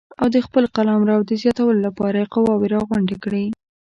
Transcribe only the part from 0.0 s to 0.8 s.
او د خپل